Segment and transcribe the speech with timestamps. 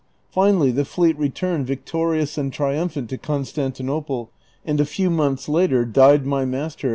[0.31, 4.31] Finally tlie fleet returned victorious and triumph ant to Constantinople,
[4.65, 6.89] and a few months later died my master.